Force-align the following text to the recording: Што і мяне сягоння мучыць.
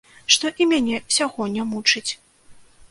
Што 0.35 0.51
і 0.65 0.67
мяне 0.71 0.97
сягоння 1.19 1.69
мучыць. 1.77 2.09